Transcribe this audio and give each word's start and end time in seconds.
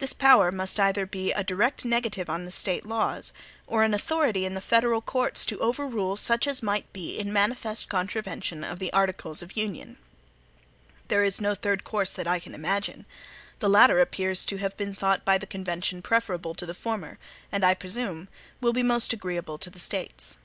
This 0.00 0.12
power 0.12 0.50
must 0.50 0.80
either 0.80 1.06
be 1.06 1.30
a 1.30 1.44
direct 1.44 1.84
negative 1.84 2.28
on 2.28 2.44
the 2.44 2.50
State 2.50 2.84
laws, 2.84 3.32
or 3.68 3.84
an 3.84 3.94
authority 3.94 4.44
in 4.44 4.54
the 4.54 4.60
federal 4.60 5.00
courts 5.00 5.46
to 5.46 5.60
overrule 5.60 6.16
such 6.16 6.48
as 6.48 6.64
might 6.64 6.92
be 6.92 7.16
in 7.16 7.32
manifest 7.32 7.88
contravention 7.88 8.64
of 8.64 8.80
the 8.80 8.92
articles 8.92 9.40
of 9.40 9.56
Union. 9.56 9.98
There 11.06 11.22
is 11.22 11.40
no 11.40 11.54
third 11.54 11.84
course 11.84 12.10
that 12.12 12.26
I 12.26 12.40
can 12.40 12.54
imagine. 12.56 13.06
The 13.60 13.70
latter 13.70 14.00
appears 14.00 14.44
to 14.46 14.56
have 14.56 14.76
been 14.76 14.92
thought 14.94 15.24
by 15.24 15.38
the 15.38 15.46
convention 15.46 16.02
preferable 16.02 16.56
to 16.56 16.66
the 16.66 16.74
former, 16.74 17.20
and, 17.52 17.64
I 17.64 17.74
presume, 17.74 18.26
will 18.60 18.72
be 18.72 18.82
most 18.82 19.12
agreeable 19.12 19.58
to 19.58 19.70
the 19.70 19.78
States. 19.78 20.38